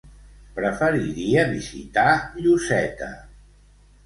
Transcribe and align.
Preferiria 0.53 1.43
visitar 1.51 2.09
Lloseta. 2.39 3.13